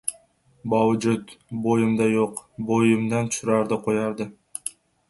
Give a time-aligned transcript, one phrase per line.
[0.73, 1.35] Bovujud,
[1.67, 4.33] bo‘yimda yo‘q— bo‘yimdan tushirardi-qo‘yardi!